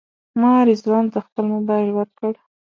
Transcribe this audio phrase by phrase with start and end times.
[0.41, 2.31] ما رضوان ته خپل موبایل ورکړ.